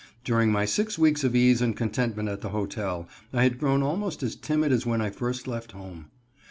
[0.23, 4.23] During my six weeks of ease and contentment at the hotel I had grown almost
[4.23, 6.09] as timid as when I first left home.